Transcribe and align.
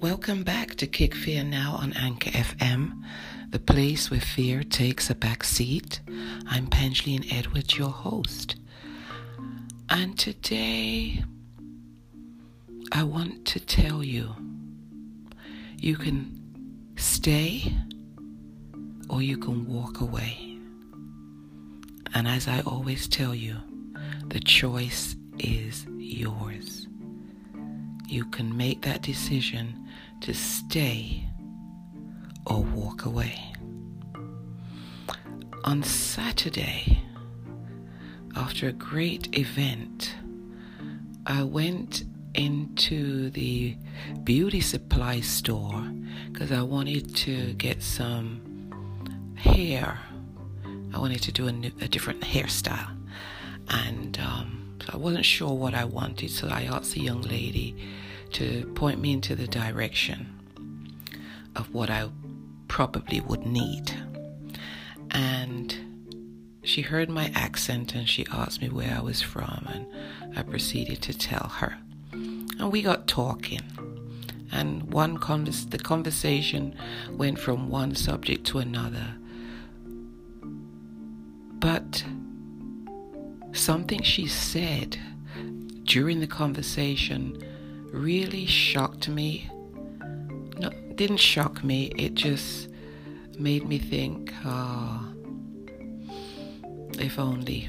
Welcome 0.00 0.42
back 0.42 0.76
to 0.76 0.86
Kick 0.86 1.14
Fear 1.14 1.44
Now 1.44 1.76
on 1.78 1.92
Anchor 1.92 2.30
FM, 2.30 3.02
the 3.50 3.58
place 3.58 4.10
where 4.10 4.20
fear 4.20 4.62
takes 4.62 5.10
a 5.10 5.14
back 5.14 5.44
seat. 5.44 6.00
I'm 6.46 6.66
Pangeline 6.68 7.30
Edwards, 7.30 7.76
your 7.76 7.90
host. 7.90 8.56
And 9.90 10.18
today, 10.18 11.24
I 12.90 13.02
want 13.02 13.44
to 13.48 13.60
tell 13.60 14.02
you 14.02 14.34
you 15.76 15.96
can 15.96 16.40
stay 16.96 17.70
or 19.10 19.20
you 19.20 19.36
can 19.36 19.66
walk 19.66 20.00
away. 20.00 20.58
And 22.14 22.26
as 22.26 22.48
I 22.48 22.60
always 22.60 23.08
tell 23.08 23.34
you, 23.34 23.58
the 24.28 24.40
choice 24.40 25.16
is 25.38 25.86
yours. 25.96 26.86
You 28.06 28.24
can 28.26 28.56
make 28.56 28.82
that 28.82 29.02
decision 29.02 29.88
to 30.20 30.34
stay 30.34 31.24
or 32.46 32.62
walk 32.62 33.04
away. 33.04 33.40
On 35.64 35.82
Saturday, 35.82 37.02
after 38.36 38.68
a 38.68 38.72
great 38.72 39.36
event, 39.36 40.14
I 41.26 41.42
went 41.42 42.04
into 42.34 43.30
the 43.30 43.76
beauty 44.24 44.60
supply 44.60 45.20
store 45.20 45.90
because 46.32 46.52
I 46.52 46.62
wanted 46.62 47.14
to 47.16 47.54
get 47.54 47.82
some 47.82 48.40
hair. 49.36 49.98
I 50.94 50.98
wanted 50.98 51.22
to 51.22 51.32
do 51.32 51.48
a, 51.48 51.52
new, 51.52 51.70
a 51.80 51.88
different 51.88 52.20
hairstyle. 52.20 52.97
And 53.68 54.18
um, 54.18 54.76
so 54.82 54.90
I 54.94 54.96
wasn't 54.96 55.24
sure 55.24 55.52
what 55.52 55.74
I 55.74 55.84
wanted, 55.84 56.30
so 56.30 56.48
I 56.48 56.62
asked 56.62 56.92
the 56.94 57.00
young 57.00 57.22
lady 57.22 57.76
to 58.32 58.66
point 58.74 59.00
me 59.00 59.12
into 59.12 59.34
the 59.34 59.46
direction 59.46 60.34
of 61.56 61.72
what 61.74 61.90
I 61.90 62.08
probably 62.68 63.20
would 63.20 63.46
need. 63.46 63.92
And 65.10 65.74
she 66.62 66.82
heard 66.82 67.08
my 67.08 67.32
accent 67.34 67.94
and 67.94 68.08
she 68.08 68.26
asked 68.30 68.60
me 68.60 68.68
where 68.68 68.94
I 68.94 69.00
was 69.00 69.22
from, 69.22 69.66
and 69.72 70.38
I 70.38 70.42
proceeded 70.42 71.02
to 71.02 71.16
tell 71.16 71.48
her. 71.56 71.78
And 72.12 72.72
we 72.72 72.82
got 72.82 73.06
talking. 73.06 73.62
And 74.50 74.92
one 74.92 75.18
convers- 75.18 75.66
the 75.66 75.78
conversation 75.78 76.74
went 77.10 77.38
from 77.38 77.68
one 77.68 77.94
subject 77.94 78.46
to 78.48 78.58
another. 78.58 79.14
But 81.60 82.04
something 83.68 84.00
she 84.00 84.26
said 84.26 84.98
during 85.84 86.20
the 86.20 86.26
conversation 86.26 87.36
really 87.92 88.46
shocked 88.46 89.10
me. 89.10 89.46
No, 90.58 90.70
didn't 90.94 91.18
shock 91.18 91.62
me. 91.62 91.92
It 91.94 92.14
just 92.14 92.70
made 93.38 93.68
me 93.68 93.76
think, 93.76 94.32
ah, 94.42 95.06
oh, 95.06 96.88
if 96.98 97.18
only. 97.18 97.68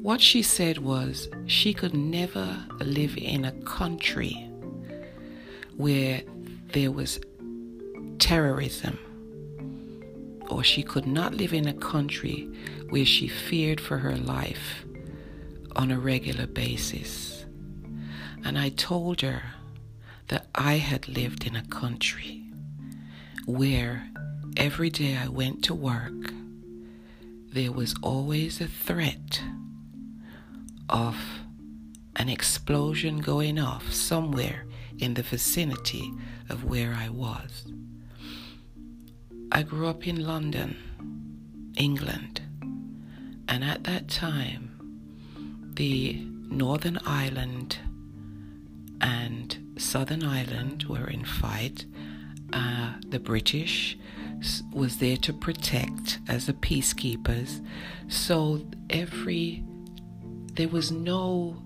What 0.00 0.22
she 0.22 0.40
said 0.40 0.78
was 0.78 1.28
she 1.44 1.74
could 1.74 1.92
never 1.92 2.64
live 2.80 3.18
in 3.18 3.44
a 3.44 3.52
country 3.64 4.32
where 5.76 6.22
there 6.72 6.90
was 6.90 7.20
terrorism, 8.18 8.98
or 10.50 10.64
she 10.64 10.82
could 10.82 11.06
not 11.06 11.34
live 11.34 11.52
in 11.52 11.68
a 11.68 11.74
country 11.74 12.48
where 12.88 13.04
she 13.04 13.28
feared 13.28 13.80
for 13.80 13.98
her 13.98 14.16
life 14.16 14.84
on 15.76 15.90
a 15.90 15.98
regular 15.98 16.46
basis. 16.46 17.44
And 18.44 18.58
I 18.58 18.70
told 18.70 19.20
her 19.20 19.42
that 20.28 20.46
I 20.54 20.74
had 20.74 21.08
lived 21.08 21.46
in 21.46 21.56
a 21.56 21.66
country 21.66 22.44
where 23.46 24.08
every 24.56 24.90
day 24.90 25.16
I 25.16 25.28
went 25.28 25.62
to 25.64 25.74
work, 25.74 26.32
there 27.52 27.72
was 27.72 27.94
always 28.02 28.60
a 28.60 28.66
threat 28.66 29.42
of 30.88 31.16
an 32.16 32.28
explosion 32.28 33.18
going 33.18 33.58
off 33.58 33.92
somewhere 33.92 34.66
in 34.98 35.14
the 35.14 35.22
vicinity 35.22 36.12
of 36.48 36.64
where 36.64 36.92
I 36.92 37.08
was. 37.08 37.64
I 39.52 39.62
grew 39.62 39.88
up 39.88 40.06
in 40.06 40.24
London, 40.24 40.76
England, 41.76 42.40
and 43.48 43.64
at 43.64 43.84
that 43.84 44.08
time, 44.08 44.70
the 45.74 46.24
Northern 46.48 46.98
Ireland 47.04 47.78
and 49.00 49.74
Southern 49.76 50.24
Ireland 50.24 50.84
were 50.84 51.08
in 51.08 51.24
fight. 51.24 51.84
Uh, 52.52 52.94
the 53.08 53.18
British 53.18 53.98
was 54.72 54.98
there 54.98 55.16
to 55.18 55.32
protect 55.32 56.20
as 56.28 56.46
the 56.46 56.52
peacekeepers. 56.52 57.64
So 58.08 58.66
every 58.88 59.64
there 60.54 60.68
was 60.68 60.90
no 60.92 61.60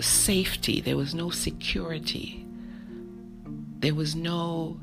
safety, 0.00 0.80
there 0.80 0.96
was 0.96 1.14
no 1.14 1.30
security, 1.30 2.46
there 3.78 3.94
was 3.94 4.14
no 4.14 4.80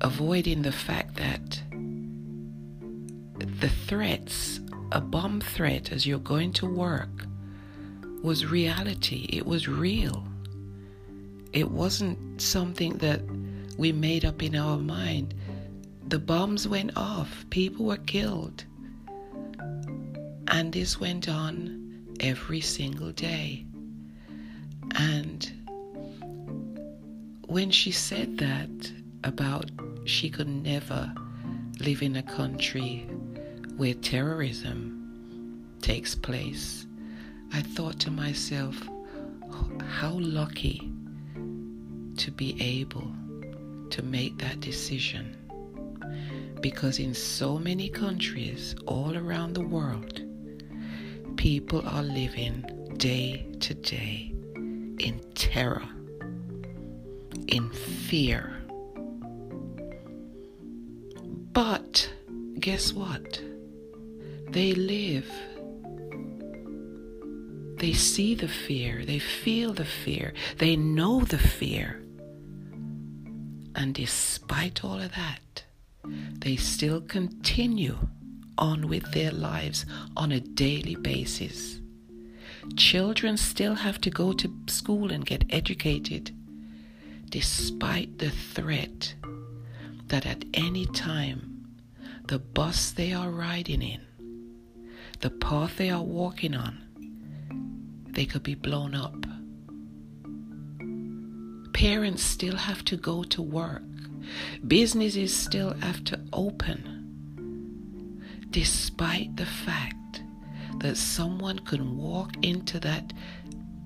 avoiding 0.00 0.62
the 0.62 0.72
fact 0.72 1.16
that 1.16 1.60
the 3.60 3.68
threats, 3.68 4.60
a 4.92 5.00
bomb 5.00 5.40
threat 5.40 5.92
as 5.92 6.06
you're 6.06 6.18
going 6.18 6.52
to 6.54 6.66
work, 6.66 7.26
was 8.22 8.46
reality. 8.46 9.28
It 9.30 9.46
was 9.46 9.68
real. 9.68 10.26
It 11.52 11.70
wasn't 11.70 12.40
something 12.40 12.98
that 12.98 13.22
we 13.76 13.92
made 13.92 14.24
up 14.24 14.42
in 14.42 14.56
our 14.56 14.78
mind. 14.78 15.34
The 16.08 16.18
bombs 16.18 16.66
went 16.66 16.96
off, 16.96 17.44
people 17.50 17.86
were 17.86 17.96
killed. 17.96 18.64
And 20.48 20.72
this 20.72 20.98
went 20.98 21.28
on 21.28 22.06
every 22.20 22.60
single 22.60 23.12
day. 23.12 23.64
And 24.94 25.50
when 27.46 27.70
she 27.70 27.92
said 27.92 28.38
that 28.38 28.92
about 29.24 29.70
she 30.04 30.30
could 30.30 30.48
never 30.48 31.12
live 31.80 32.02
in 32.02 32.16
a 32.16 32.22
country 32.22 33.06
where 33.76 33.94
terrorism 33.94 35.64
takes 35.80 36.14
place, 36.14 36.86
I 37.52 37.62
thought 37.62 37.98
to 38.00 38.10
myself, 38.10 38.76
how 39.86 40.12
lucky 40.12 40.92
to 42.16 42.30
be 42.30 42.56
able 42.60 43.12
to 43.90 44.02
make 44.02 44.36
that 44.38 44.60
decision. 44.60 45.36
Because 46.60 46.98
in 46.98 47.14
so 47.14 47.58
many 47.58 47.88
countries 47.88 48.74
all 48.86 49.16
around 49.16 49.54
the 49.54 49.62
world, 49.62 50.22
people 51.36 51.86
are 51.86 52.02
living 52.02 52.64
day 52.96 53.46
to 53.60 53.74
day 53.74 54.32
in 54.98 55.20
terror, 55.34 55.88
in 57.46 57.70
fear. 57.70 58.57
Guess 62.60 62.92
what? 62.92 63.42
They 64.50 64.72
live 64.72 65.30
they 67.78 67.92
see 67.92 68.34
the 68.34 68.48
fear, 68.48 69.04
they 69.04 69.20
feel 69.20 69.72
the 69.72 69.84
fear, 69.84 70.34
they 70.58 70.74
know 70.74 71.20
the 71.20 71.38
fear. 71.38 72.02
And 73.74 73.94
despite 73.94 74.84
all 74.84 75.00
of 75.00 75.12
that, 75.14 75.62
they 76.04 76.56
still 76.56 77.00
continue 77.00 77.96
on 78.56 78.88
with 78.88 79.12
their 79.12 79.30
lives 79.30 79.86
on 80.16 80.32
a 80.32 80.40
daily 80.40 80.96
basis. 80.96 81.78
Children 82.76 83.36
still 83.36 83.76
have 83.76 84.00
to 84.00 84.10
go 84.10 84.32
to 84.32 84.52
school 84.66 85.12
and 85.12 85.24
get 85.24 85.44
educated, 85.50 86.32
despite 87.28 88.18
the 88.18 88.30
threat 88.30 89.14
that 90.08 90.26
at 90.26 90.44
any 90.54 90.86
time 90.86 91.57
the 92.28 92.38
bus 92.38 92.90
they 92.90 93.14
are 93.14 93.30
riding 93.30 93.80
in, 93.80 94.02
the 95.20 95.30
path 95.30 95.78
they 95.78 95.88
are 95.88 96.02
walking 96.02 96.54
on, 96.54 96.78
they 98.10 98.26
could 98.26 98.42
be 98.42 98.54
blown 98.54 98.94
up. 98.94 99.16
Parents 101.72 102.22
still 102.22 102.56
have 102.56 102.84
to 102.84 102.98
go 102.98 103.22
to 103.22 103.40
work. 103.40 103.82
Businesses 104.66 105.34
still 105.34 105.72
have 105.80 106.04
to 106.04 106.20
open. 106.34 106.96
Despite 108.50 109.34
the 109.36 109.46
fact 109.46 110.22
that 110.80 110.98
someone 110.98 111.60
can 111.60 111.96
walk 111.96 112.32
into 112.42 112.78
that 112.80 113.14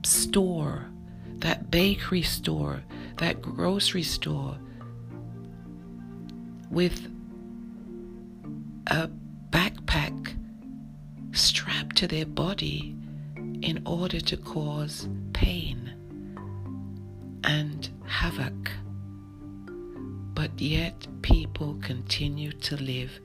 store, 0.04 0.90
that 1.38 1.70
bakery 1.70 2.22
store, 2.22 2.82
that 3.18 3.40
grocery 3.40 4.02
store 4.02 4.58
with 6.70 7.08
a 8.92 9.08
backpack 9.48 10.36
strapped 11.32 11.96
to 11.96 12.06
their 12.06 12.26
body 12.26 12.94
in 13.62 13.82
order 13.86 14.20
to 14.20 14.36
cause 14.36 15.08
pain 15.32 15.94
and 17.42 17.88
havoc. 18.06 18.70
But 20.34 20.60
yet 20.60 21.06
people 21.22 21.78
continue 21.80 22.52
to 22.52 22.76
live. 22.76 23.18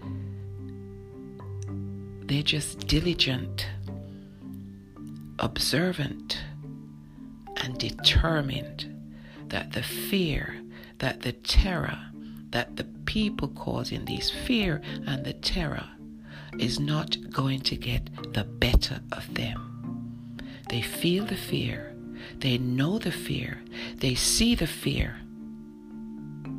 They're 2.28 2.44
just 2.44 2.88
diligent, 2.88 3.68
observant, 5.40 6.40
and 7.58 7.78
determined 7.78 8.86
that 9.50 9.74
the 9.74 9.84
fear, 9.84 10.62
that 11.00 11.24
the 11.24 11.34
terror, 11.34 12.00
that 12.52 12.78
the 12.78 12.86
people 13.08 13.48
causing 13.48 14.06
this 14.06 14.30
fear 14.30 14.82
and 15.08 15.26
the 15.26 15.34
terror 15.34 15.90
is 16.60 16.80
not 16.80 17.18
going 17.32 17.62
to 17.62 17.76
get 17.76 18.10
the 18.34 18.44
better 18.44 19.00
of 19.12 19.34
them. 19.34 20.38
They 20.70 20.82
feel 20.82 21.26
the 21.26 21.38
fear, 21.38 21.96
they 22.40 22.60
know 22.60 23.00
the 23.00 23.12
fear, 23.12 23.64
they 23.96 24.14
see 24.14 24.54
the 24.54 24.68
fear, 24.68 25.16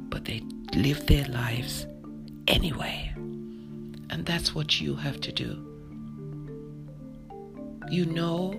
but 0.08 0.24
they 0.24 0.42
live 0.74 1.06
their 1.06 1.26
lives 1.26 1.86
anyway. 2.48 3.12
And 4.10 4.24
that's 4.24 4.54
what 4.54 4.80
you 4.80 4.96
have 4.96 5.20
to 5.20 5.32
do. 5.32 5.64
You 7.90 8.06
know 8.06 8.58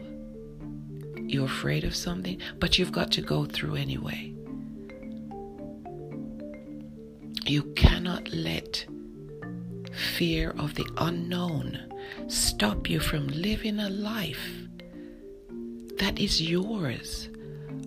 you're 1.28 1.46
afraid 1.46 1.84
of 1.84 1.96
something, 1.96 2.40
but 2.60 2.78
you've 2.78 2.92
got 2.92 3.12
to 3.12 3.22
go 3.22 3.46
through 3.46 3.76
anyway. 3.76 4.29
You 7.50 7.64
cannot 7.74 8.32
let 8.32 8.86
fear 9.92 10.52
of 10.60 10.76
the 10.76 10.86
unknown 10.98 11.80
stop 12.28 12.88
you 12.88 13.00
from 13.00 13.26
living 13.30 13.80
a 13.80 13.90
life 13.90 14.68
that 15.98 16.20
is 16.20 16.40
yours. 16.40 17.28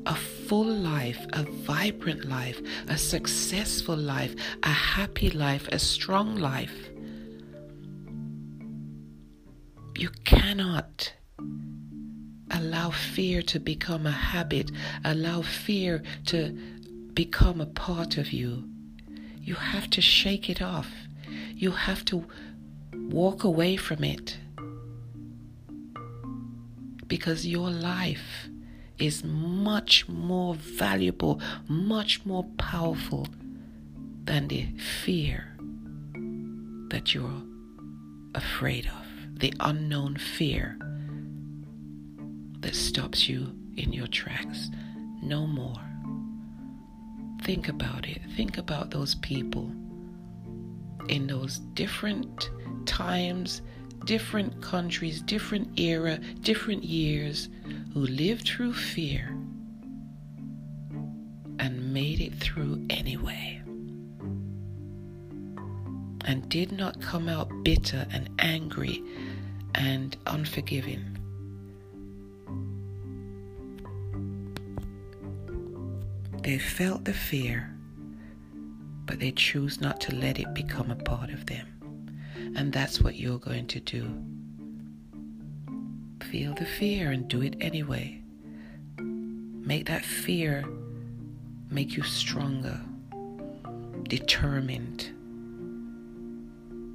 A 0.04 0.16
full 0.16 0.66
life, 0.66 1.24
a 1.32 1.44
vibrant 1.44 2.24
life, 2.24 2.60
a 2.88 2.98
successful 2.98 3.94
life, 3.94 4.34
a 4.64 4.68
happy 4.68 5.30
life, 5.30 5.68
a 5.68 5.78
strong 5.78 6.34
life. 6.34 6.90
You 9.96 10.08
cannot 10.24 11.12
allow 12.50 12.90
fear 12.90 13.42
to 13.42 13.60
become 13.60 14.08
a 14.08 14.10
habit, 14.10 14.72
allow 15.04 15.42
fear 15.42 16.02
to 16.26 16.50
become 17.14 17.60
a 17.60 17.66
part 17.66 18.16
of 18.18 18.32
you. 18.32 18.71
You 19.42 19.54
have 19.56 19.90
to 19.90 20.00
shake 20.00 20.48
it 20.48 20.62
off. 20.62 20.88
You 21.54 21.72
have 21.72 22.04
to 22.06 22.24
walk 22.94 23.42
away 23.42 23.76
from 23.76 24.04
it. 24.04 24.38
Because 27.06 27.46
your 27.46 27.68
life 27.68 28.48
is 28.98 29.24
much 29.24 30.08
more 30.08 30.54
valuable, 30.54 31.40
much 31.68 32.24
more 32.24 32.44
powerful 32.56 33.26
than 34.24 34.46
the 34.48 34.66
fear 35.02 35.56
that 36.88 37.12
you're 37.14 37.42
afraid 38.34 38.86
of, 38.86 39.40
the 39.40 39.52
unknown 39.58 40.16
fear 40.16 40.78
that 42.60 42.76
stops 42.76 43.28
you 43.28 43.52
in 43.76 43.92
your 43.92 44.06
tracks. 44.06 44.70
No 45.20 45.46
more. 45.46 45.91
Think 47.42 47.68
about 47.68 48.08
it. 48.08 48.22
Think 48.36 48.56
about 48.58 48.90
those 48.90 49.16
people 49.16 49.70
in 51.08 51.26
those 51.26 51.58
different 51.74 52.50
times, 52.86 53.62
different 54.04 54.62
countries, 54.62 55.20
different 55.22 55.78
era, 55.78 56.18
different 56.40 56.84
years 56.84 57.48
who 57.92 58.06
lived 58.06 58.46
through 58.46 58.74
fear 58.74 59.36
and 61.58 61.92
made 61.92 62.20
it 62.20 62.34
through 62.34 62.84
anyway. 62.90 63.60
And 66.24 66.48
did 66.48 66.70
not 66.70 67.00
come 67.00 67.28
out 67.28 67.50
bitter 67.64 68.06
and 68.12 68.30
angry 68.38 69.02
and 69.74 70.16
unforgiving. 70.26 71.18
They 76.42 76.58
felt 76.58 77.04
the 77.04 77.14
fear 77.14 77.72
but 79.06 79.20
they 79.20 79.32
choose 79.32 79.80
not 79.80 80.00
to 80.00 80.14
let 80.14 80.38
it 80.38 80.54
become 80.54 80.90
a 80.90 80.96
part 80.96 81.30
of 81.30 81.46
them. 81.46 81.66
And 82.56 82.72
that's 82.72 83.00
what 83.00 83.16
you're 83.16 83.38
going 83.38 83.66
to 83.66 83.80
do. 83.80 84.08
Feel 86.22 86.54
the 86.54 86.64
fear 86.64 87.10
and 87.10 87.28
do 87.28 87.42
it 87.42 87.56
anyway. 87.60 88.22
Make 88.98 89.86
that 89.86 90.04
fear 90.04 90.64
make 91.70 91.96
you 91.96 92.02
stronger, 92.02 92.78
determined, 94.04 95.10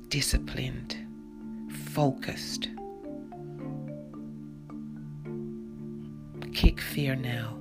disciplined, 0.09 0.95
focused. 1.91 2.69
Kick 6.53 6.79
fear 6.79 7.15
now. 7.15 7.57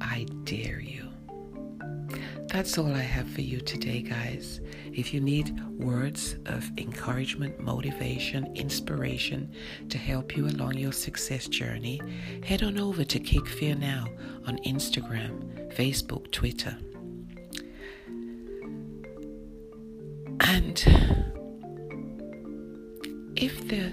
I 0.00 0.26
dare 0.44 0.80
you. 0.80 1.05
That's 2.56 2.78
all 2.78 2.94
I 2.94 3.02
have 3.02 3.28
for 3.28 3.42
you 3.42 3.60
today, 3.60 4.00
guys. 4.00 4.62
If 4.90 5.12
you 5.12 5.20
need 5.20 5.60
words 5.78 6.36
of 6.46 6.66
encouragement, 6.78 7.60
motivation, 7.60 8.50
inspiration 8.56 9.52
to 9.90 9.98
help 9.98 10.34
you 10.38 10.46
along 10.46 10.78
your 10.78 10.92
success 10.92 11.48
journey, 11.48 12.00
head 12.42 12.62
on 12.62 12.80
over 12.80 13.04
to 13.04 13.20
Kick 13.20 13.46
Fear 13.46 13.74
Now 13.74 14.06
on 14.46 14.56
Instagram, 14.64 15.70
Facebook, 15.76 16.32
Twitter. 16.32 16.78
And 20.40 20.78
if 23.36 23.68
the 23.68 23.92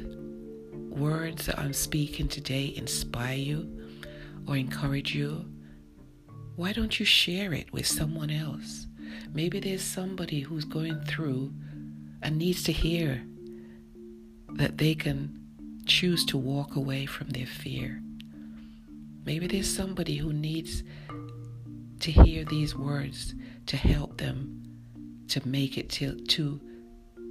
words 0.89 1.47
that 1.47 1.59
I'm 1.59 1.73
speaking 1.73 2.29
today 2.29 2.73
inspire 2.77 3.35
you 3.35 3.89
or 4.47 4.55
encourage 4.55 5.13
you, 5.13 5.52
why 6.55 6.71
don't 6.71 6.99
you 6.99 7.05
share 7.05 7.53
it 7.53 7.71
with 7.73 7.87
someone 7.87 8.29
else? 8.29 8.87
Maybe 9.33 9.59
there's 9.59 9.83
somebody 9.83 10.41
who's 10.41 10.65
going 10.65 10.99
through 11.01 11.51
and 12.21 12.37
needs 12.37 12.63
to 12.63 12.71
hear 12.71 13.23
that 14.53 14.77
they 14.77 14.93
can 14.93 15.39
choose 15.85 16.23
to 16.25 16.37
walk 16.37 16.75
away 16.75 17.05
from 17.05 17.29
their 17.29 17.47
fear. 17.47 18.01
Maybe 19.25 19.47
there's 19.47 19.73
somebody 19.73 20.17
who 20.17 20.31
needs 20.31 20.83
to 22.01 22.11
hear 22.11 22.45
these 22.45 22.75
words 22.75 23.33
to 23.67 23.77
help 23.77 24.17
them 24.17 24.61
to 25.29 25.47
make 25.47 25.77
it 25.77 25.89
to, 25.89 26.15
to 26.15 26.59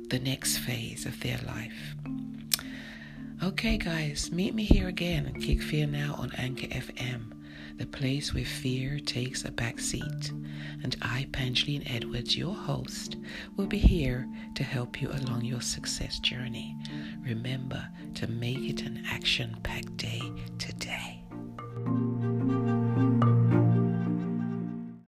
the 0.08 0.18
next 0.18 0.58
phase 0.58 1.06
of 1.06 1.20
their 1.20 1.38
life. 1.46 1.94
Okay, 3.42 3.76
guys, 3.76 4.32
meet 4.32 4.54
me 4.54 4.64
here 4.64 4.88
again 4.88 5.26
and 5.26 5.40
Kick 5.42 5.62
Fear 5.62 5.86
Now 5.88 6.14
on 6.18 6.32
Anchor 6.36 6.66
FM 6.66 7.41
the 7.76 7.86
place 7.86 8.34
where 8.34 8.44
fear 8.44 8.98
takes 8.98 9.44
a 9.44 9.50
back 9.50 9.80
seat. 9.80 10.32
And 10.82 10.96
I, 11.02 11.26
Pangeline 11.32 11.82
Edwards, 11.92 12.36
your 12.36 12.54
host, 12.54 13.16
will 13.56 13.66
be 13.66 13.78
here 13.78 14.28
to 14.54 14.62
help 14.64 15.00
you 15.00 15.10
along 15.10 15.44
your 15.44 15.60
success 15.60 16.18
journey. 16.18 16.76
Remember 17.24 17.88
to 18.14 18.26
make 18.26 18.58
it 18.58 18.82
an 18.82 19.04
action 19.08 19.56
packed 19.62 19.96
day 19.96 20.22
today. 20.58 21.11